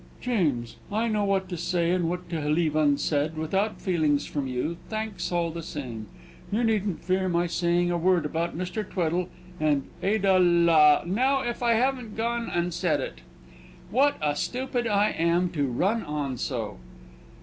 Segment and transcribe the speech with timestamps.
[0.19, 0.77] "James!
[0.91, 5.31] I know what to say and what to leave unsaid, without tellings from you; thanks
[5.31, 6.07] all the same.
[6.51, 8.83] You needn't fear my saying a word about Mr.
[8.83, 9.29] Tweddle
[9.59, 13.21] and Ada la, now, if I haven't gone and said it!
[13.91, 16.79] What a stupid I am to run on so!"